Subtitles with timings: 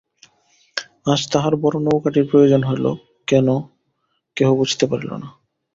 [1.05, 2.85] আজ তাহার বড় নৌকাটির প্রয়োজন হইল
[3.27, 3.47] কেন
[4.37, 5.27] কেহ বুঝিতে পারিল না।